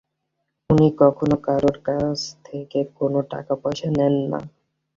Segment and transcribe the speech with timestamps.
[0.69, 4.39] উনি কখনো কারও কাছ থেকে কোনো টাকা পয়সা নেন না।